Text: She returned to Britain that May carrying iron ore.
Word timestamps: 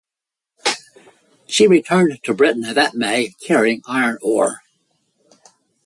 She 1.45 1.67
returned 1.67 2.17
to 2.23 2.33
Britain 2.33 2.63
that 2.73 2.95
May 2.95 3.35
carrying 3.45 3.83
iron 3.85 4.17
ore. 4.23 4.61